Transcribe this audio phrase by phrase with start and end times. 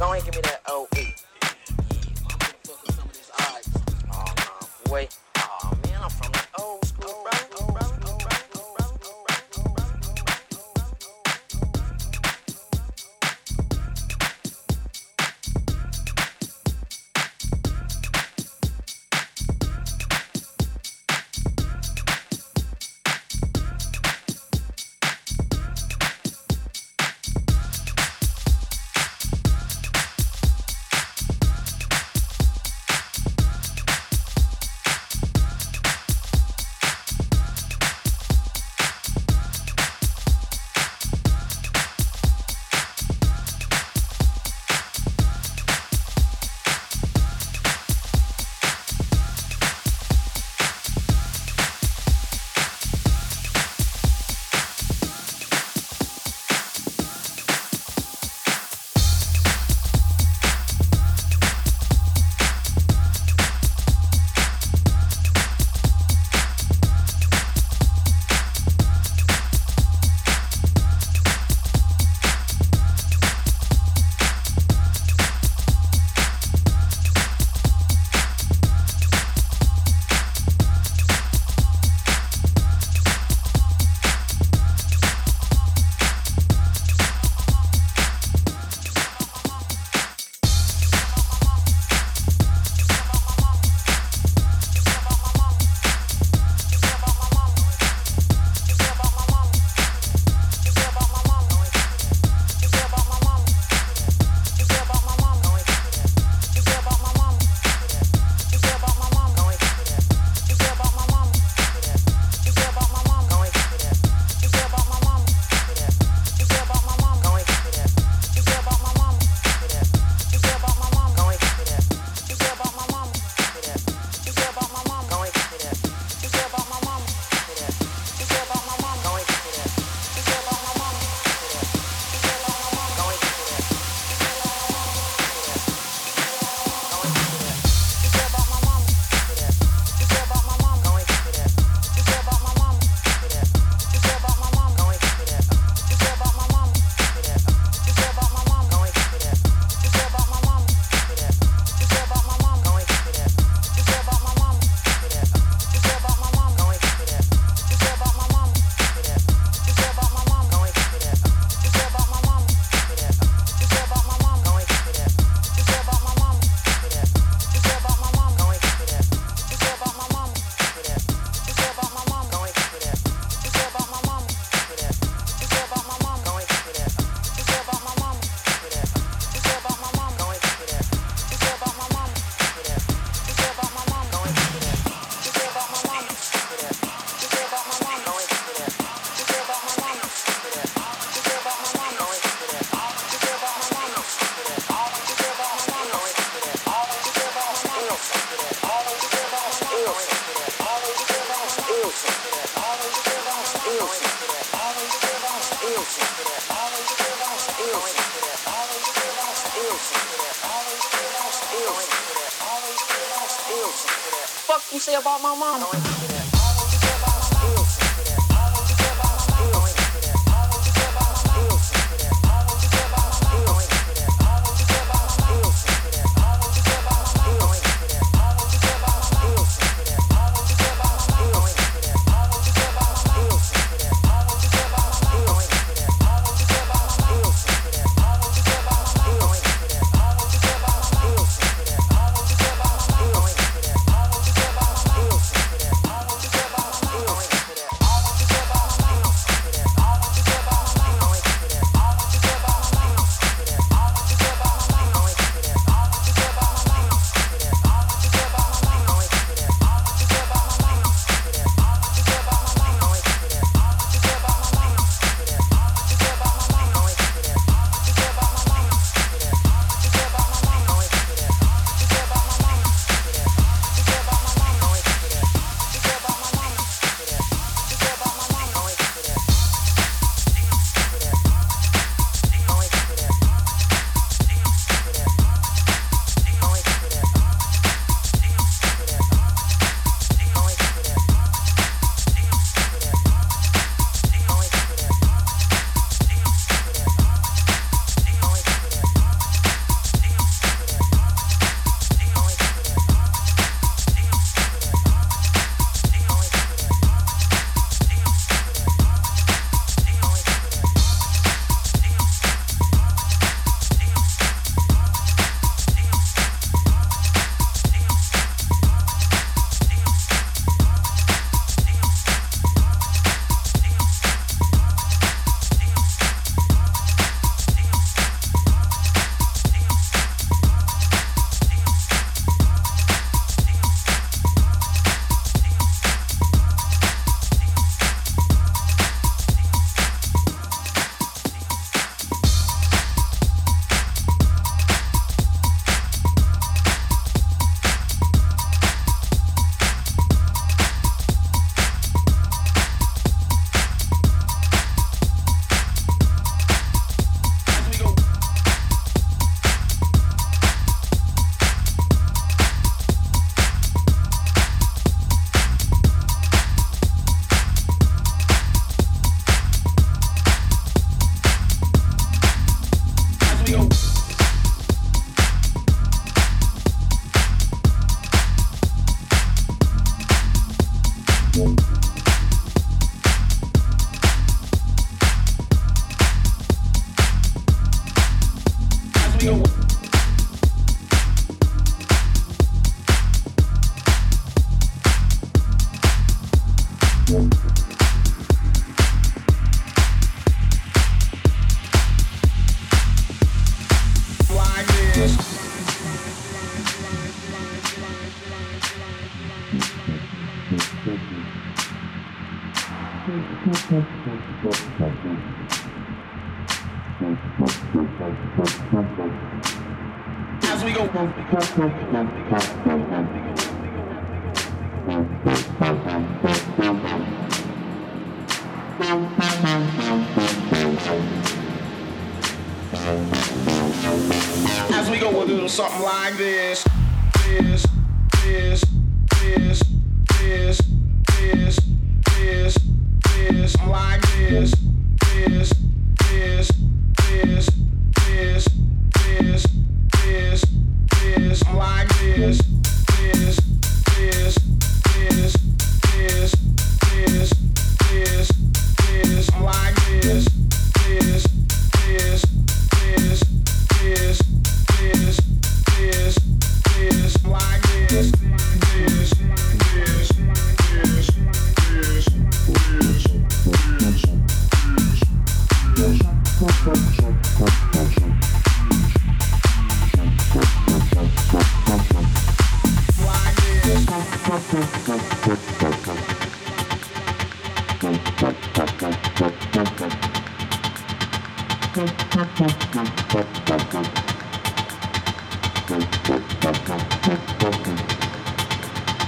[0.00, 0.86] Go ahead and give me that OE.
[4.10, 4.90] Oh, no.
[4.90, 5.14] Wait.
[5.36, 7.39] Oh, man, I'm from the old school, bro.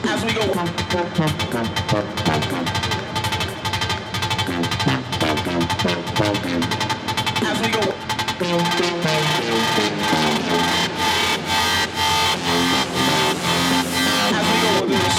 [0.04, 0.62] As we go.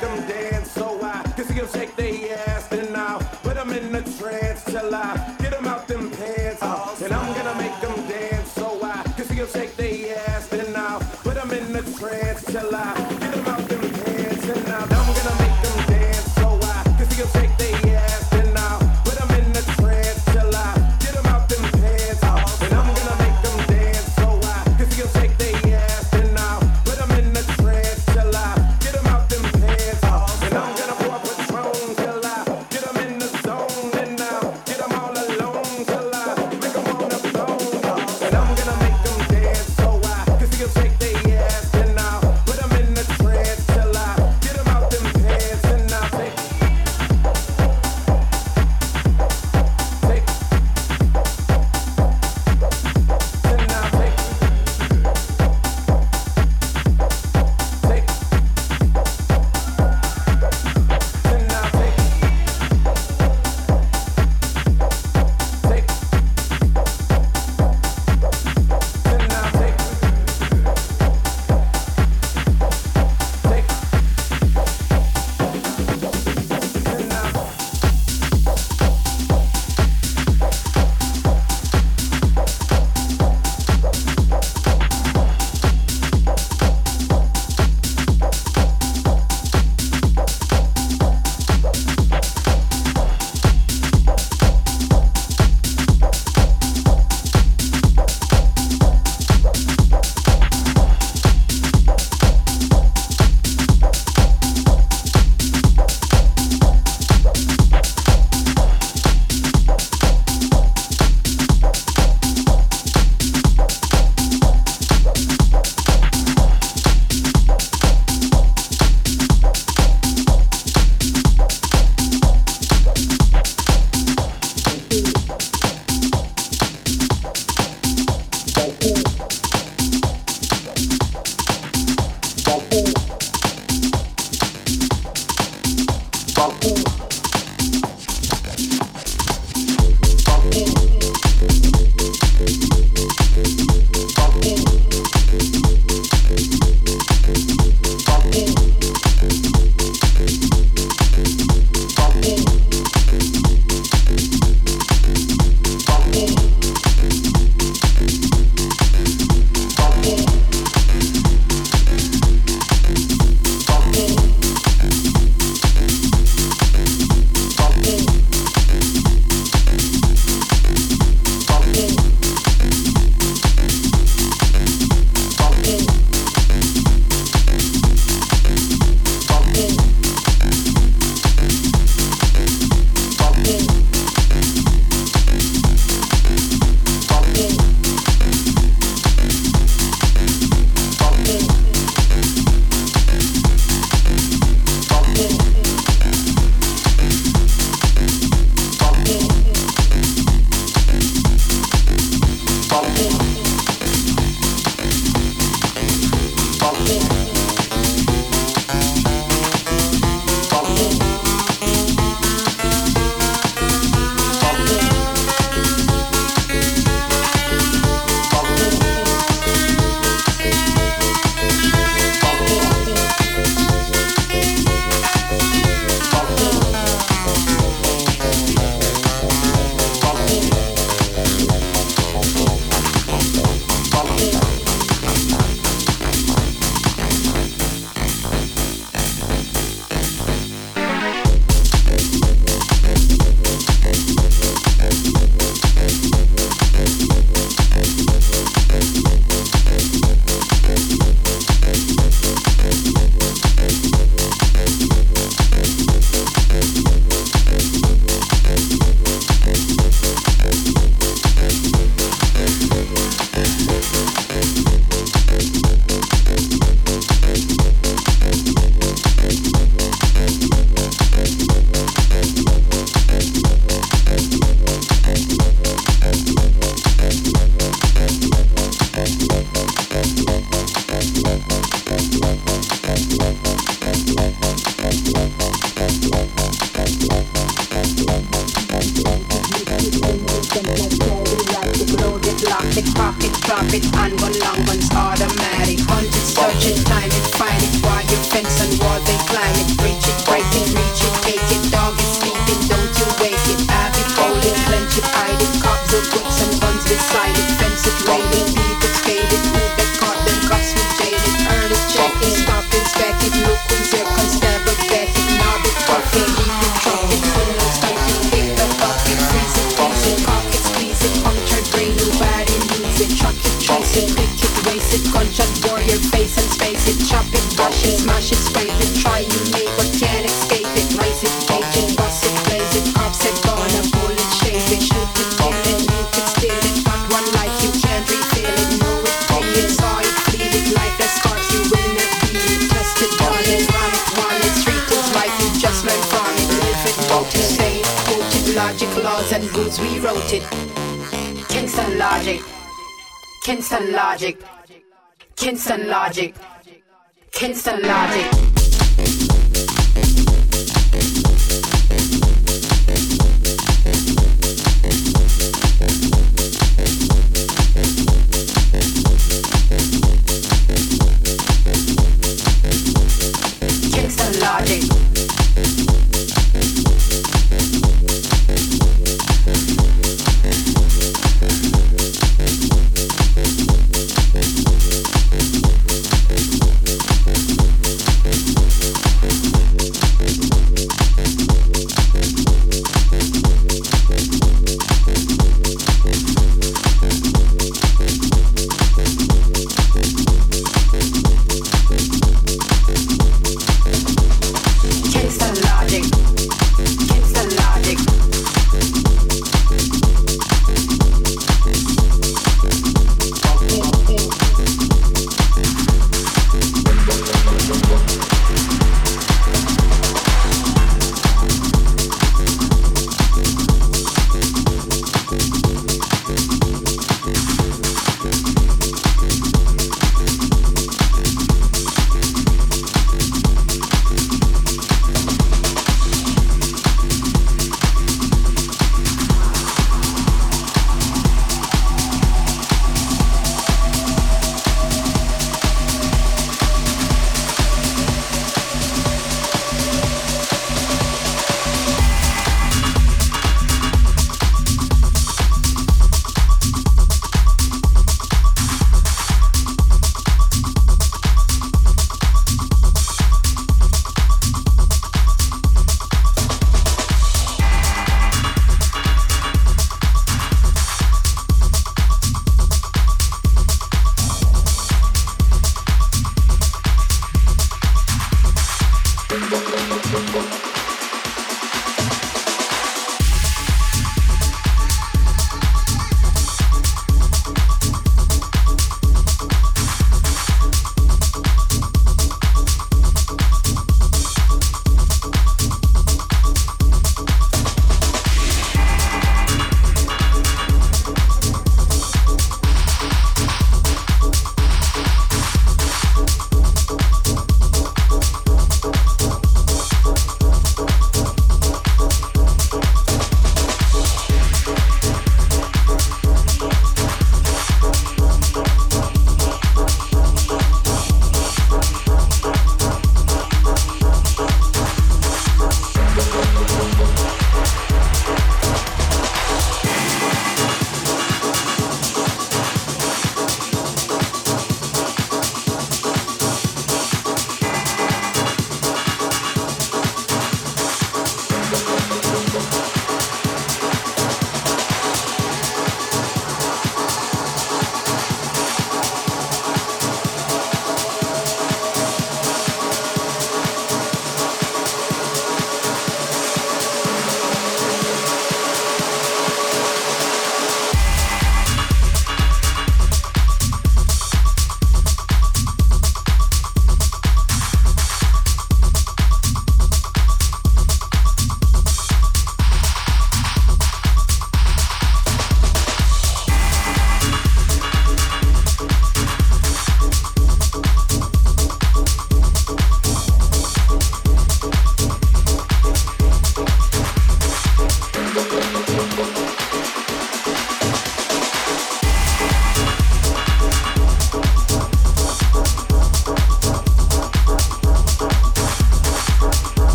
[0.00, 2.45] make them dance so I can see them shake their ass.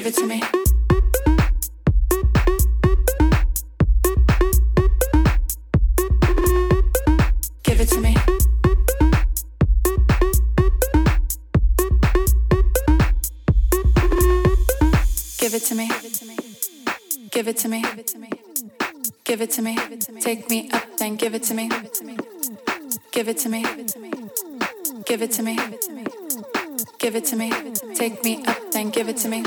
[0.00, 0.40] Give it to me.
[7.62, 8.16] Give it to me.
[15.38, 15.88] Give it to me.
[17.30, 17.82] Give it to me.
[17.82, 18.30] Give it to me.
[19.24, 19.76] Give it to me.
[20.22, 21.68] Take me up and give it to me.
[23.12, 23.62] Give it to me.
[25.04, 25.58] Give it to me.
[26.98, 27.50] Give it to me.
[27.94, 29.42] Take me up and give it to me.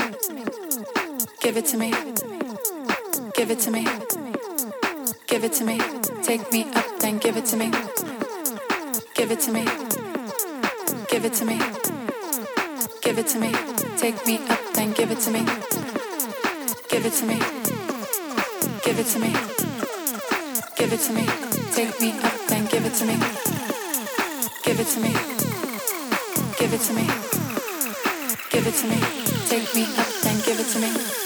[1.44, 1.90] Give it to me.
[3.34, 3.84] Give it to me.
[5.26, 5.78] Give it to me.
[6.22, 7.70] Take me up and give it to me.
[9.14, 9.64] Give it to me.
[11.10, 11.58] Give it to me.
[13.02, 13.52] Give it to me.
[13.98, 15.44] Take me up and give it to me.
[16.88, 17.38] Give it to me.
[18.82, 19.32] Give it to me.
[20.78, 21.26] Give it to me.
[21.74, 23.16] Take me up and give it to me.
[24.64, 25.12] Give it to me.
[26.58, 27.06] Give it to me.
[28.50, 28.98] Give it to me.
[29.50, 31.23] Take me up and give it to me.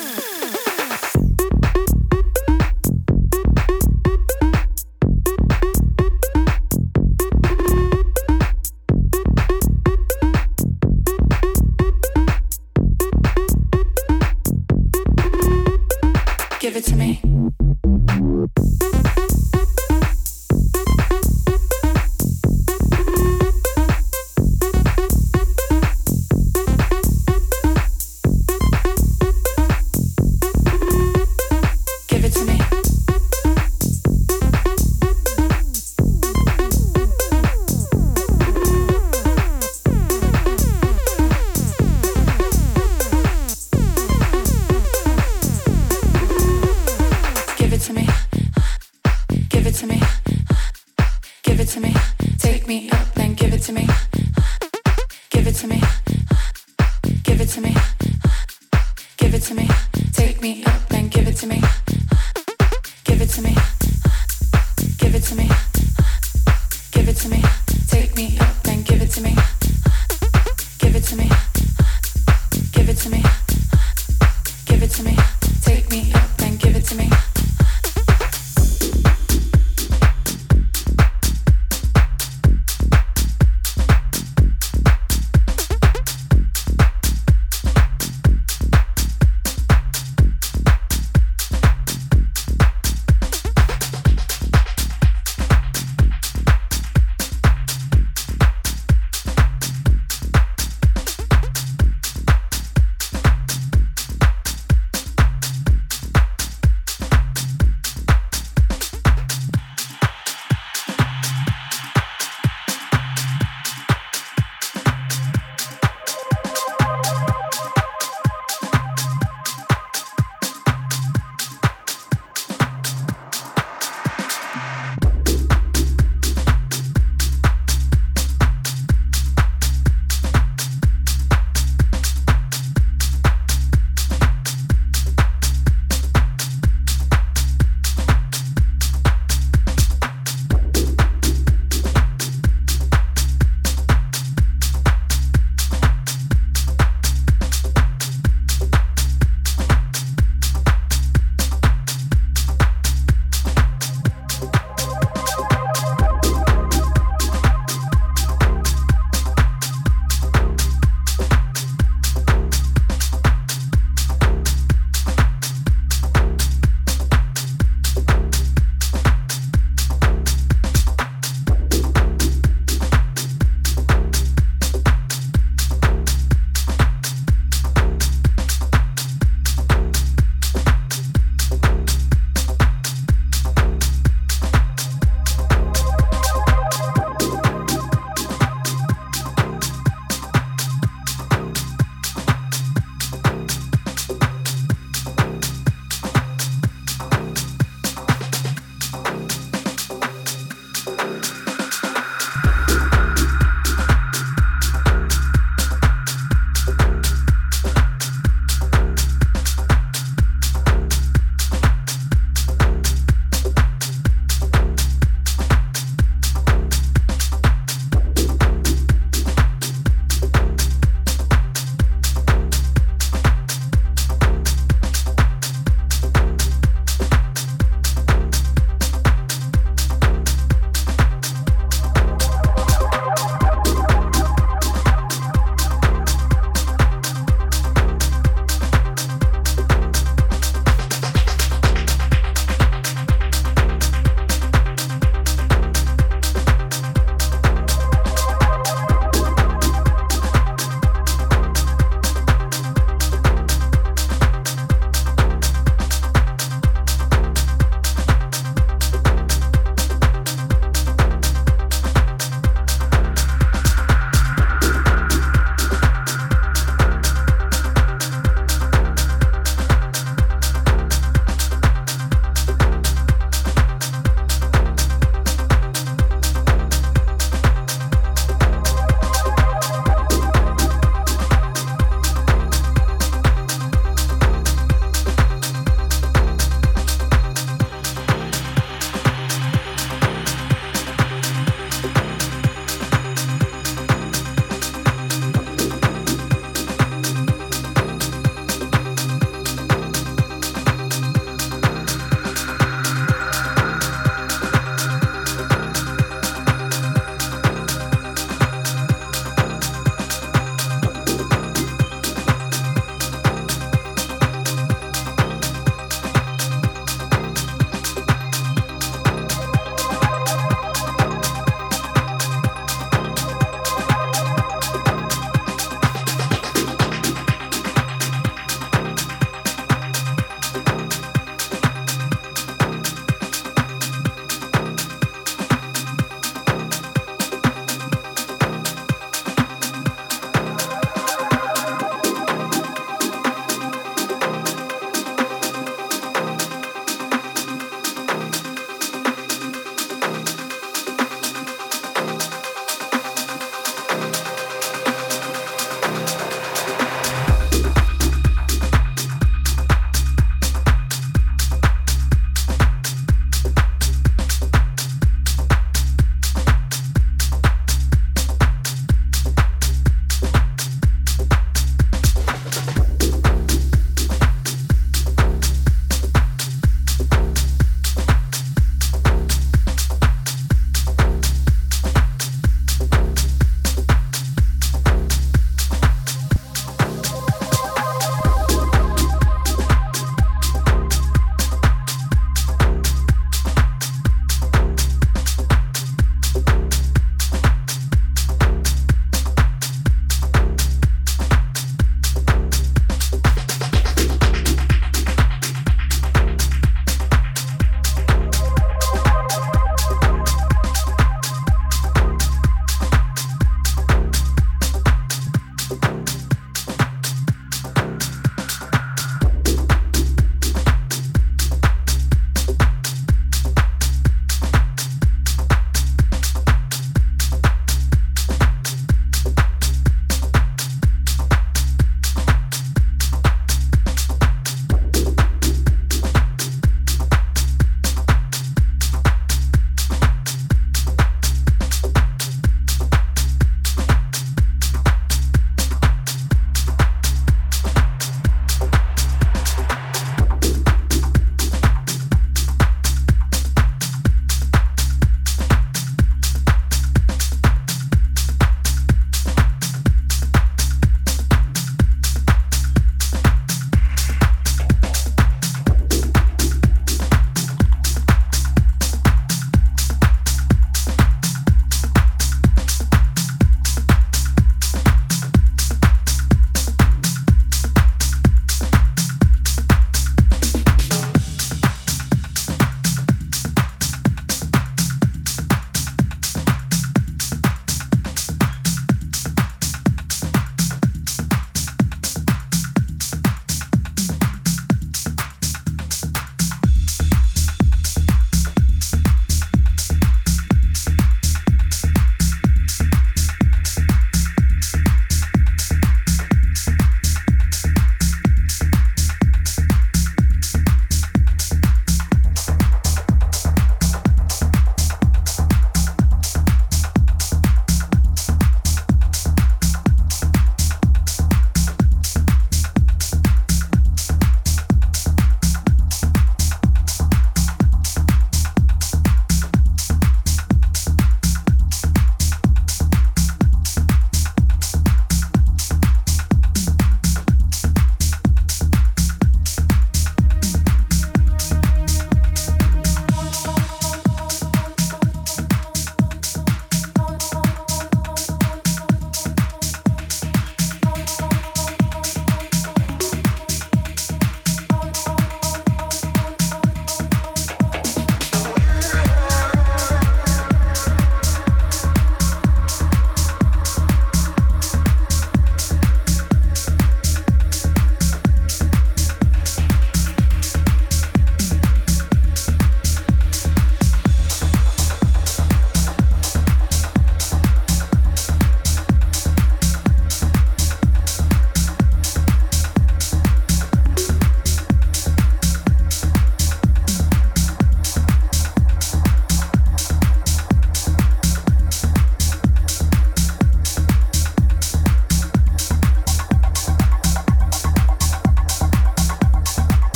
[59.49, 59.67] To me.
[60.13, 61.63] Take me up and give it to me.